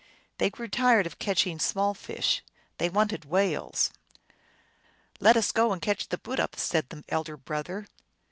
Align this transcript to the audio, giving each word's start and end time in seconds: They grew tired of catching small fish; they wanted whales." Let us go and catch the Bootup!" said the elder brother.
They 0.39 0.49
grew 0.49 0.67
tired 0.67 1.05
of 1.05 1.19
catching 1.19 1.59
small 1.59 1.93
fish; 1.93 2.41
they 2.79 2.89
wanted 2.89 3.23
whales." 3.23 3.91
Let 5.19 5.37
us 5.37 5.51
go 5.51 5.71
and 5.71 5.79
catch 5.79 6.07
the 6.09 6.17
Bootup!" 6.17 6.55
said 6.55 6.89
the 6.89 7.03
elder 7.09 7.37
brother. 7.37 7.85